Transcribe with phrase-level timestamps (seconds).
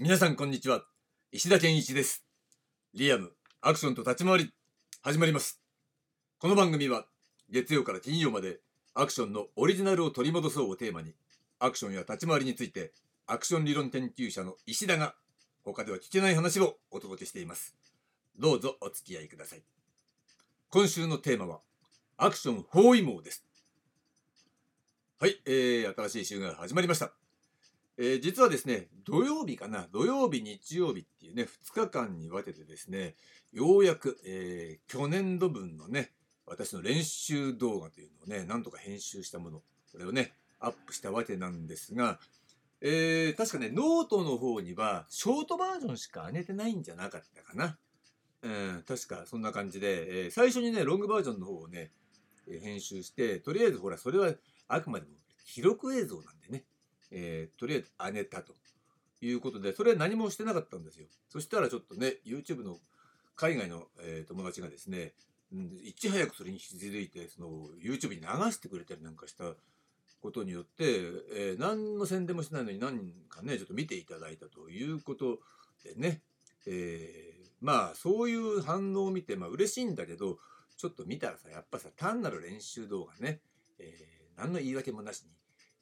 [0.00, 0.84] 皆さんこんにちは。
[1.32, 2.24] 石田健一です。
[2.94, 4.54] リアムアクションと立ち回り
[5.02, 5.60] 始まります。
[6.38, 7.06] この番組は
[7.50, 8.60] 月曜から金曜まで
[8.94, 11.14] アクションのオリジナルを取り戻そうをテーマに
[11.58, 12.92] アクションや立ち回りについて
[13.26, 15.16] アクション理論研究者の石田が
[15.64, 17.74] 他では聞けない話をお届けしています。
[18.38, 19.62] どうぞお付き合いください。
[20.70, 21.58] 今週のテーマは
[22.18, 23.44] アクション包囲網です。
[25.18, 27.10] はい、えー、新しい週が始まりました。
[28.00, 33.16] えー、実はですね、土曜日かな、土曜日、日曜日っていうね、2日間に分けてですね、
[33.52, 36.12] ようやく、えー、去年度分のね、
[36.46, 42.20] 私の練習動画というのをね、なんとか編集したもの、これをね、アップしたわけなんですが、
[42.80, 47.78] えー、確かね、ノートの方には、ショートバージョンしか上げてないんじゃなかったかな。
[48.42, 51.90] うん、確かそんな感じで、えー、最初にね、ロングバージョンの方をね、
[52.62, 54.32] 編集して、とりあえずほら、それは
[54.68, 55.12] あくまでも
[55.44, 56.64] 記録映像なんでね、
[57.10, 58.54] えー、とりあえず上げたと
[59.20, 61.06] いうことで、それは何もしてなかったんですよ。
[61.28, 62.78] そしたらちょっとね、YouTube の
[63.36, 65.12] 海外の、えー、友達がですね、
[65.82, 67.48] いち早くそれに気づいて、その
[67.82, 69.44] YouTube に流してくれたりなんかした
[70.20, 70.84] ことによって、
[71.34, 75.38] えー、何の宣伝もしないのに何かね、ちょっと見ていただいたということ
[75.84, 76.20] でね、
[76.66, 80.38] えー、まあそういう反応を見て、まあ嬉しいんだけど、
[80.76, 83.40] ちょっと見たらさ、やっぱさ、単なる練習動画ね、
[83.78, 85.30] えー、何の言い訳もなしに、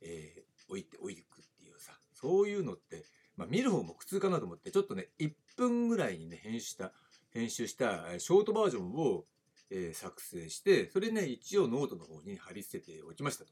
[0.02, 1.22] え置いておいくっ
[1.58, 3.04] ていうさそういうのって、
[3.36, 6.92] まあ、見る方も苦痛かなと思ってちょっとね1分ぐらいにね編集した
[7.32, 9.24] 編集したショートバージョンを、
[9.70, 13.50] えー、作成してそれね一応ノートの方に貼り付けておきましたと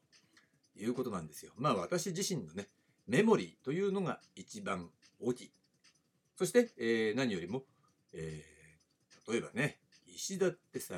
[0.76, 1.52] いうことなんですよ。
[1.56, 2.68] まあ私自身のね
[3.06, 4.88] メモリーというのが一番
[5.20, 5.52] 大きい。
[6.36, 7.62] そして、えー、何よりも、
[8.12, 10.96] えー、例えばね石田ってさ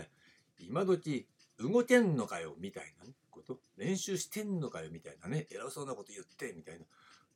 [0.59, 3.13] 今時動けんのかよみたいなね
[3.47, 6.85] と練習してんのかよみたいなね偉そうなこと言ってみたいな。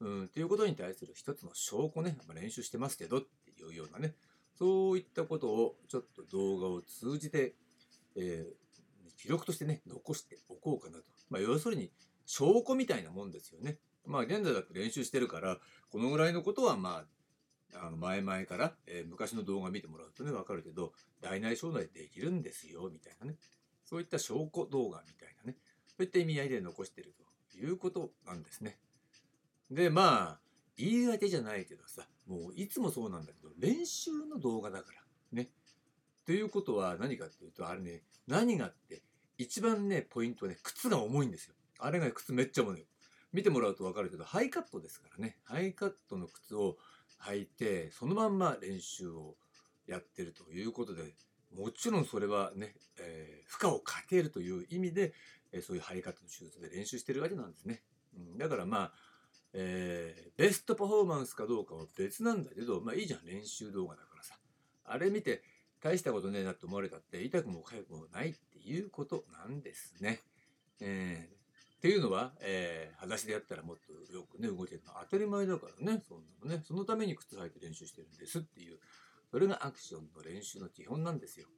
[0.00, 4.14] うんっていうことに対する一つの証拠ね、練習してますけどっていうようなね
[4.58, 7.54] そういったことをちょっと動画を通じて、
[8.16, 11.90] えー、記録としてね残しておこうかなと、まあ、要するに
[12.24, 13.78] 証拠みたいなもんですよね。
[14.06, 15.58] まあ現在だって練習してるから
[15.90, 17.04] このぐらいのことはま
[17.72, 23.36] ああの前々から、えー、昔の動画見てもらうとね分かるけど大内小内できるんですよみたいなね。
[23.84, 25.56] そういった証拠動画みたいなね。
[25.96, 27.14] そういった意味合いで残してる
[27.52, 28.78] ということなんですね。
[29.70, 30.38] でまあ
[30.76, 35.02] 言い訳じゃないけどさもういつもそうなんだけど練習の動画だから
[35.32, 35.48] ね。
[36.26, 39.02] ということは何かっていうとあれね何がって
[39.36, 41.54] 一番ねポイントはね靴が重いんですよ。
[41.78, 42.86] あれが靴めっちゃ重い。
[43.32, 46.76] 見てもらうと分かるけどハイカットですからねハイカットの靴を
[47.22, 49.36] 履いてそのまんま練習を
[49.86, 51.14] やってるということで
[51.56, 55.12] もちろんそれはね、えー、負荷をかけるという意味で
[55.52, 57.82] えそういう入り方の手術で練習してるわけなんですね。
[58.16, 58.92] うん、だからまあ、
[59.52, 64.36] えー、ベストパフォーマンスかどうかは別なんだけど、まあいいじゃん、練習動画だからさ。
[64.84, 65.42] あれ見て、
[65.80, 70.20] 大したことねえなって思われたって、痛くも痒くもないっていうことなんですね。
[70.80, 76.62] えー、っていうのは、えー、裸足でやったらもっとよくね、動けるのは当たり前だからね、そんなのね。
[76.66, 78.78] そのために靴履いて練習してるんですっていう、
[79.30, 81.48] それがアクションの練習の基本なんですよ。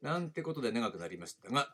[0.00, 1.68] なんてことで長くなりましたが、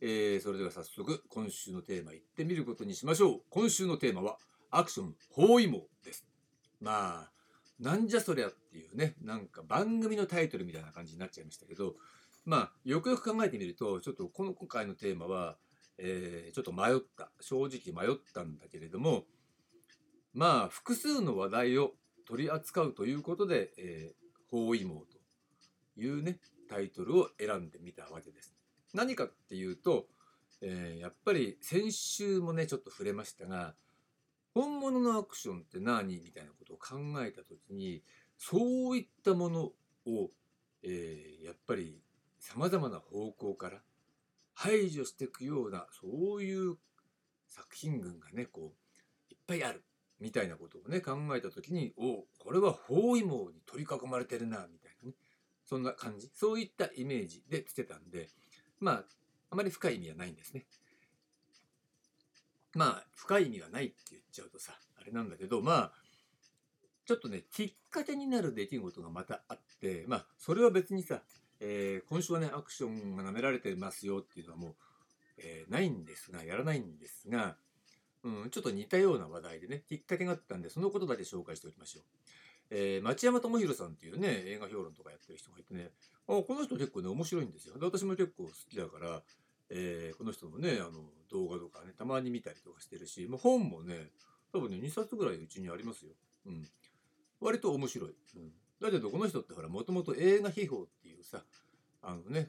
[0.00, 4.36] えー、それでは早速今週のテーマいってみることにしましょう今週のテーマは
[4.70, 6.26] アクション包囲網です
[6.80, 7.30] まあ
[7.80, 11.94] なんじゃそりゃっていうねなんか番組のタイトルみたいな感じになっちゃいましたけど
[12.44, 15.56] まあよくよく考えてみるとちょっとこの今回のテーマは、
[15.98, 19.24] えー、ちょっと迷った正直迷ったんだけれども
[20.34, 21.92] まあ複数の話題を
[22.26, 28.55] 取り扱うということで、えー、包囲網というねタイトルを選んでみたわけです。
[28.94, 30.06] 何かっていうと、
[30.62, 33.74] えー、やっぱり先週もねちょっと触れましたが
[34.54, 38.02] 本物のアクションって何みたいなことを考えた時に
[38.38, 39.60] そういったもの
[40.06, 40.30] を、
[40.82, 42.00] えー、やっぱり
[42.38, 43.78] さまざまな方向から
[44.54, 46.76] 排除していくようなそういう
[47.48, 49.82] 作品群がねこういっぱいある
[50.20, 55.14] みたいなことをね考えた時におこれは包囲網に取り囲まれてるなみたいなね
[55.64, 56.30] そんな感じ。
[56.32, 58.28] そういったイメージでつけたんで
[58.80, 59.04] まあ、
[59.50, 60.66] あまり深い意味はないんですね。
[62.74, 65.92] まあ、深い意味がないって言っちゃうとさ、あれなんだけど、まあ、
[67.06, 71.22] ちょっとね、きっかけになる出来事がまたあって、まあ、それは別にさ、
[71.60, 74.74] えー、今週はね、アクションが舐められてますよっていうのはもう、
[75.38, 77.56] えー、ないんですが、やらないんですが、
[78.24, 82.04] うん、ちょっと似たような話題でね、きっかけがあったんで、そのことだけ紹介しておきましょう。
[82.70, 85.90] えー、町山智博さんっていうね、映画評論とかやってる人がいてね、
[86.28, 87.78] あこの人結構ね、面白いんですよ。
[87.78, 89.22] で私も結構好きだから、
[89.70, 94.10] えー、この人のね、あの動画とかね、たまに見たりとかしてるし、まあ、本もね、
[94.52, 96.12] 多分ね、2冊ぐらいうちにありますよ。
[96.46, 96.66] うん。
[97.40, 101.42] 割と面白い、うん、だけどこの人ってほらもともと映画秘宝っていうさ
[102.02, 102.48] あのね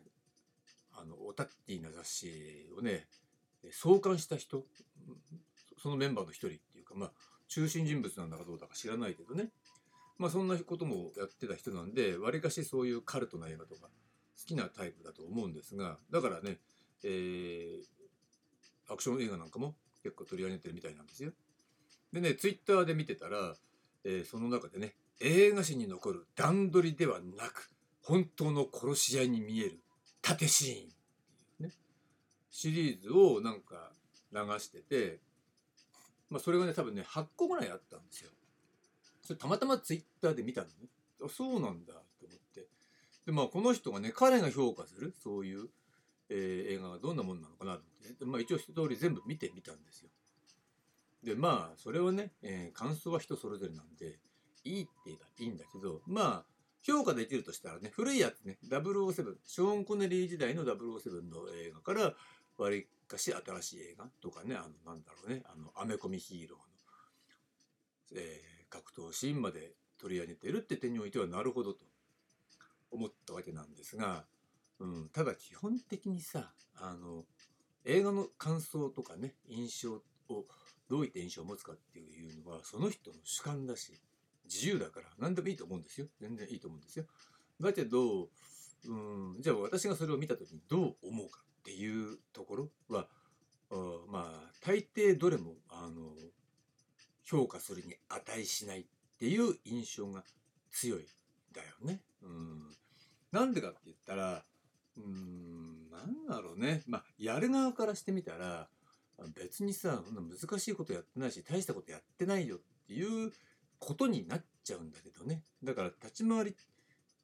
[0.94, 2.32] あのオタッティな雑誌
[2.78, 3.06] をね
[3.72, 4.64] 創刊した人
[5.82, 7.12] そのメンバーの一人っていうかまあ
[7.48, 9.50] 中心人物なんだかどうだか知らないけどね
[10.18, 13.90] まあそんなこともやってた人なんでわりかしそういうカルトな映画とか好
[14.46, 16.58] きなタイプだと思うんですがだからね、
[17.04, 21.32] えー、アクション映画なんかも結構取り上げてるみたいなんですよ。
[22.14, 23.56] でねツイッターで見てたら、
[24.06, 27.70] えー、その中でね映画史に残る段取りではなく
[28.04, 29.80] 本当の殺し合いに見える
[30.22, 31.74] 縦シーン、ね、
[32.50, 33.92] シリーズをなんか
[34.32, 35.20] 流してて、
[36.30, 38.30] まあ、それがね多分ね8個ぐらいあったんですよ。
[39.28, 40.68] それたまたまツイッターで見たの？
[40.68, 40.74] ね。
[41.22, 42.68] あそうなんだと思って。
[43.26, 45.68] でまあこの人がね彼が評価するそういう、
[46.30, 50.10] えー、映画がどんなもんなのかなと思って、ね、まあ、一応一通り全部見てみたんですよ。
[51.24, 54.20] でまあそれはね、えー、感想は人それぞれなんで
[54.64, 62.14] いいって言えばいいんだけどまあ評価できるとしたらね古いやつね007ショーン・コネリー時代の007の映画から
[62.58, 66.60] わりかし新しい映画とかねあのなんだろうねあのアメコミヒーロー
[68.16, 71.80] の、えー、格闘シーンまで取り上げてるって点においてはなるほどと
[72.92, 74.26] 思ったわけなんですが、
[74.80, 77.24] うん、ただ基本的にさあの
[77.86, 80.46] 映画の感想とかね印象を
[80.90, 84.00] どういった印象を持つかっていうのはその人の主観だし
[84.46, 86.08] 自由だから何でもいいと思うんですよ。
[86.22, 87.06] 全然いいと思うんですよ。
[87.60, 88.30] だけど
[88.86, 93.08] うんじゃあ私がそれを見た時にどう思うかっていうところは
[94.08, 95.56] まあ大抵どれも
[97.30, 98.86] 評価するに値しないっ
[99.20, 100.24] ていう印象が
[100.72, 101.08] 強い
[101.54, 102.02] だよね。
[102.22, 102.72] うん。
[103.32, 104.44] なんでかって言ったら
[104.98, 106.84] うんなんだろうね。
[106.88, 108.68] まあやる側からしてみたら
[109.36, 113.32] 別にさ難しいことやってないし大したことやってないよっていう
[113.80, 115.44] ことになっちゃうんだけどね。
[115.64, 116.56] だから立ち回り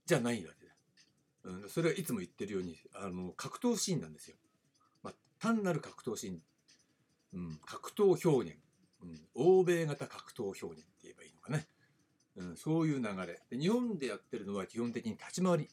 [0.06, 0.74] じゃないわけだ、
[1.62, 4.36] うん、それはいつも言ってるようにあの格闘シーンなんですよ、
[5.02, 6.42] まあ、単なる格闘シーン、
[7.34, 8.58] うん、格闘表現、
[9.04, 11.68] うん、欧米型格闘表現って言えばいいのかね、
[12.38, 13.42] うん、そういう流れ。
[13.50, 15.70] で日本でやってるのは基本的に立ち回り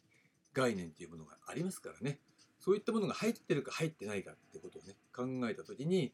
[0.53, 2.19] 概念っていうものがありますからね。
[2.59, 6.13] そういったものが入ってるか入ってないかってことをね考えた時に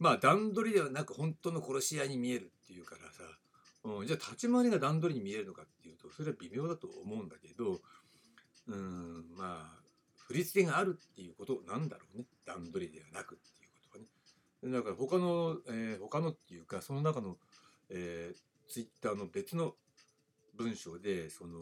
[0.00, 3.22] まあ段取りではなく本当の殺し合いに見えるっていうからさ、
[3.84, 7.80] うん、じゃあ立ち回りが段取りに見えるのかっていうとそれは微妙だと思うんだけど
[8.68, 9.24] うん。
[9.36, 9.80] まあ
[10.16, 12.24] 振り付けがあるっていうことなんだろうね。
[12.46, 13.59] 段取りではなくって
[14.64, 17.36] だから他の、えー、他のっていうかその中の、
[17.88, 19.74] えー、ツイッターの別の
[20.56, 21.58] 文章でその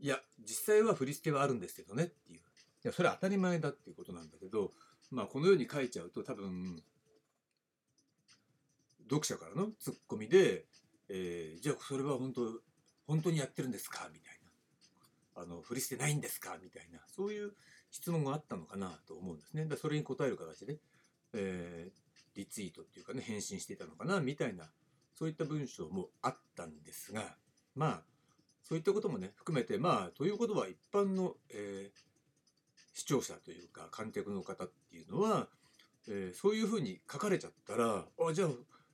[0.00, 2.38] いや実際は振り付けはあるんですけどねっていう。
[2.38, 2.40] い
[2.84, 4.70] やそれは当たり前だっていうことなんだけど、
[5.10, 6.80] まあ、このように書いちゃうと多分
[9.04, 10.66] 読者からのツッコミで、
[11.08, 12.60] えー、じゃあそれは本当
[13.06, 14.08] 本当にやってるんですか？
[14.12, 14.38] みたい
[15.34, 15.42] な。
[15.42, 16.56] あの振り捨てないんですか？
[16.62, 17.00] みたいな。
[17.16, 17.52] そういう
[17.90, 19.64] 質問があったのかなと思うんですね。
[19.64, 20.78] だそれに答える形で、
[21.34, 24.64] えー、リツイートっていうかね返信していたのかなみたいな
[25.14, 27.36] そういった文章もあったんですが
[27.74, 28.02] まあ
[28.62, 35.48] そういったこともね含めてまあということは一般の、えー、視聴者というか観客の方っていうのは、
[36.08, 38.48] えー、そういうふうに書かれちゃったらあじゃあ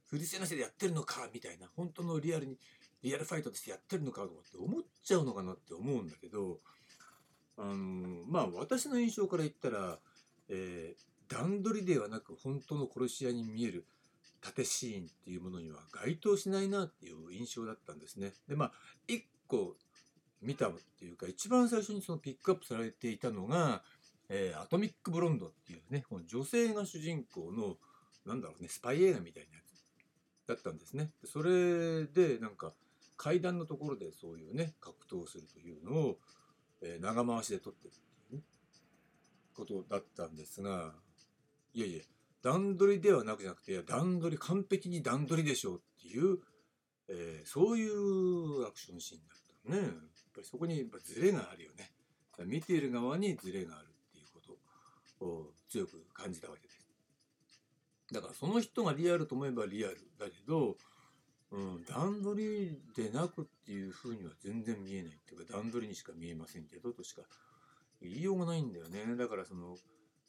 [0.07, 2.57] 振り捨てなしでやってるのかみたいな本当のリアルに
[3.03, 6.59] リアルファイトとしてやってるのかとかって思っちゃうのかなって思うんだけど
[7.59, 9.99] あの、まあ私の印象から言ったら、
[10.49, 13.87] えー、段取りではなく本当の殺し屋に見える
[14.41, 18.33] 縦シーンっていうものには該当しないなっていう印象だったんですね。
[18.49, 18.73] でまあ
[19.09, 19.77] 一個
[20.43, 23.83] 見たっていうか一番最初にそのピックアップされていたのが
[24.29, 27.77] えー、アトミック・ブロンドっていうねこの女性が主人公の
[28.27, 31.11] なんだろうねスパイ映画みたいなやつだったんですね。
[31.25, 32.73] それでなんか
[33.17, 36.19] 階段のところでそういうね格闘するというのを、
[36.83, 38.43] えー、長回しで撮ってるっていう、ね、
[39.55, 40.93] ことだったんですが
[41.75, 42.03] いやいや
[42.43, 46.39] 段取りではなくじゃなくて段取り完璧に段取りでしょうっていう、
[47.09, 49.39] えー、そういうアクションシーンだっ
[49.69, 49.89] たのね。
[49.89, 49.93] やっ
[50.35, 51.91] ぱりそこにやっぱズレがあるよね。
[52.47, 55.55] 見ている側にズレがあるっていうことを。
[55.75, 56.87] 強く感じたわけです。
[58.13, 60.77] だからその人がリアルと思えばリアルだけど、
[61.51, 67.23] うん、段取りでなくっていうふうには全然見えないっていうか段取りにしか見えませんけどとしか
[68.01, 69.17] 言いようがないんだよね。
[69.17, 69.77] だからその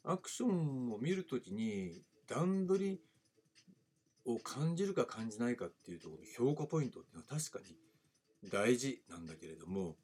[0.06, 3.00] アクションを見るときに段取り
[4.24, 9.96] を感じるか感じないかっていうところの評価ポイントっていうのは確かに大事なんだけれども、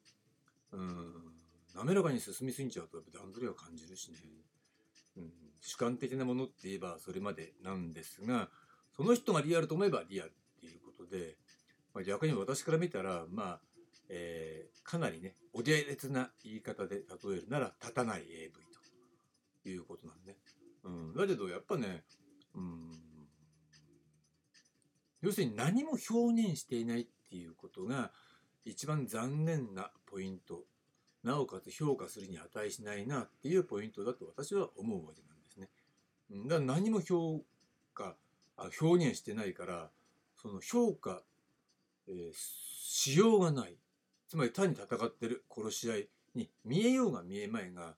[0.71, 1.13] うん、
[1.75, 4.17] 滑らかに進みすぎちゃうと段取りは感じるしね。
[5.17, 5.31] うん、
[5.61, 8.49] 主観的なものって言えばそれまでなんですが
[8.95, 11.35] その人がリアルと思えばリアルっていうことで
[11.93, 13.59] まあ、逆に私から見たらまあ、
[14.09, 18.72] えー、かなりねお下劣な言い方で例えるなら立たない AV と
[19.69, 20.35] いうことなんで、
[20.83, 22.03] うん、だけどやっぱね、
[22.55, 22.91] うん、
[25.21, 28.11] 要するに何も表現していないっていうことが
[28.65, 30.63] 一番残念なポイント。
[31.23, 35.69] なおかつ評価するに値しないなっていうポイントだと私は思うわけなんですね。
[36.47, 37.41] だから何も評
[37.93, 38.15] 価
[38.57, 39.89] あ表現してないから
[40.41, 41.21] その評価、
[42.09, 43.77] えー、しようがない。
[44.27, 47.95] つまり単に戦ってる殺し合いに見えようが見えまいが、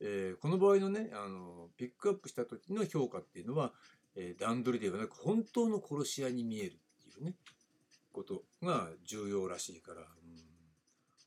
[0.00, 3.72] えー、この場合のねあのピックアップした時の評価っていうのは、
[4.14, 6.70] えー、段取りではなく本当の殺し合いに見えるっ
[7.02, 7.34] ていうね
[8.12, 10.00] ことが重要らしいから、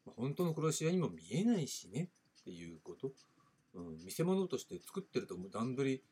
[0.08, 2.10] うん、本当の殺し合いにも見えないしね
[2.42, 3.12] っていうこと、
[3.76, 6.04] うん、見せ物として作ってると段取り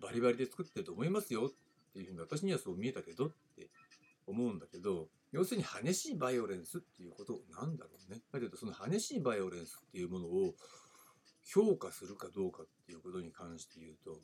[0.00, 3.68] バリバリで作ってると思いますよっていうふうに私にはそう見えたけどって
[4.26, 8.20] 思うんだけど要するに激しいバイオレンスっていうことなんだろうね。
[8.32, 10.54] だけどその激しいバイオレンスっていうものを
[11.52, 14.20] 評価するかどうかっていうことに関して言うと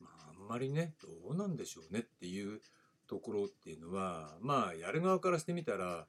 [0.00, 2.60] まああんまりねどうなんでしょうねっていう
[3.06, 6.06] ところっていうのはまあやる側からしてみたら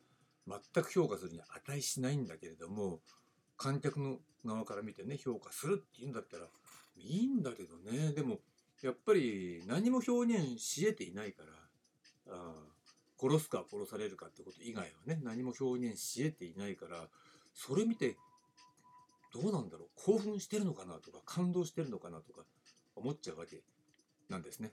[0.48, 3.00] 全く評価するに値しないんだけれども
[3.58, 6.46] 観客の側から見てね評価するっていうんだったら
[6.98, 8.13] いいんだけどね。
[8.13, 8.39] でも
[8.82, 11.44] やっぱり何も表現し得ていないか
[12.27, 12.53] らあ
[13.20, 17.08] 殺すか殺されるかってこと以外はね何も表現し得ていないから
[17.53, 18.18] それ見て
[19.34, 19.88] どうなんだろう？
[19.96, 22.44] 興奮してるのかなとか感動してるのかなとか
[22.96, 23.62] 思っちゃうわけ
[24.30, 24.72] なんですね。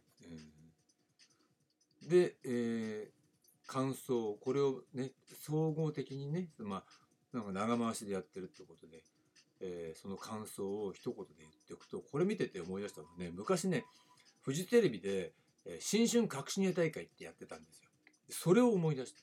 [2.06, 5.12] で、えー、感想これをね
[5.46, 9.02] 総合的にねまあなんか長回しでやってるってことで、
[9.60, 13.84] えー、その感想を一言で言っておくとこれ見てて思い出したのね昔ね
[14.42, 15.32] フジテレビで、
[15.66, 17.88] えー、新春隠し芸大会ってやってたんですよ。
[18.30, 19.20] それを思い出した。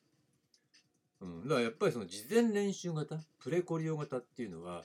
[1.21, 4.83] うん、だからやっぱりその事前練習型プレコリオ型っていうのは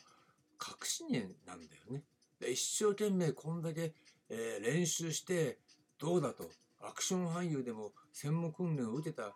[0.62, 2.04] 隠し芸なんだよね。
[2.40, 3.94] で一生懸命こんだけ、
[4.28, 5.58] えー、練習して
[5.98, 6.50] どうだと。
[6.84, 9.34] アクション俳優でも専門訓練を受けた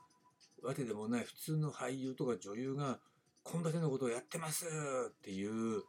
[0.62, 2.99] わけでもない普通の俳優とか女優が
[3.45, 5.83] こんだけのことをやってますっていう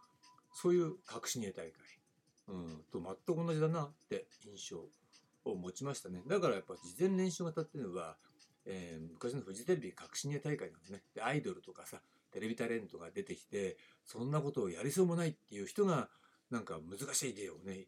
[0.53, 1.73] そういう隠し芸大会、
[2.49, 4.77] うん、と全く同じだなって印象
[5.49, 6.21] を持ちましたね。
[6.27, 8.17] だからやっぱ事前練習型っていうのは、
[8.65, 11.01] えー、昔のフジテレビ隠し芸大会なんですね。
[11.15, 12.01] でアイドルとかさ
[12.37, 16.07] テレビタレントが出てきてそんなことをやりそうもないっていう人が
[16.51, 17.85] なんか難しい芸をね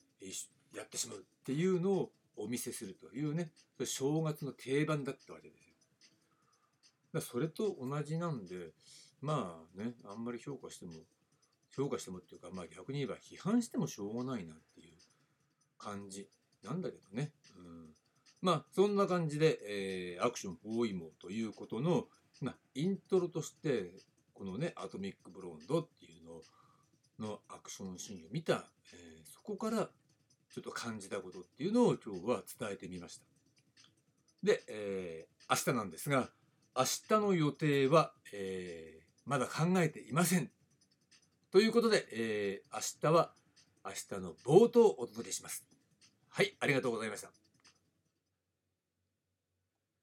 [0.75, 3.51] やってしまうっていうのをお見せするというね
[3.83, 5.73] 正月の定番だったわけですよ。
[7.13, 8.71] だそれと同じなんで
[9.21, 10.93] まあねあんまり評価しても
[11.75, 14.93] 評価してもっていうかまあ逆に言えば批判してもしょうがないなっていう
[15.77, 16.27] 感じ
[16.63, 17.33] なんだけどね。
[17.55, 17.89] うん、
[18.41, 22.07] まあそんな感じで、えー、アクション包囲網ということの、
[22.41, 23.91] ま、イントロとして
[24.39, 29.89] このねアトミックブロンドっていうののアクションシーンを見た、えー、そこから
[30.49, 33.25] ちょっと感じたことっていうのを今日は伝えてみました。
[34.41, 36.29] で、えー、明日なんですが
[36.73, 40.49] 明日の予定は、えー、まだ考えていません。
[41.51, 43.33] ということで、えー、明日は
[43.83, 45.65] 明日の冒頭をお届けします。
[46.29, 47.38] はい、ありがとうございました。